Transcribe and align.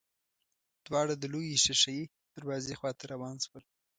دواړه 0.85 1.13
د 1.17 1.23
لويې 1.33 1.57
ښېښه 1.63 1.91
يي 1.97 2.03
دروازې 2.37 2.77
خواته 2.79 3.03
روان 3.13 3.35
شول. 3.45 3.63